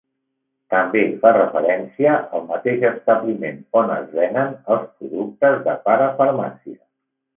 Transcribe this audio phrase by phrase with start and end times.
[0.73, 6.81] També fa referència al mateix establiment on es venen els productes de parafarmàcia.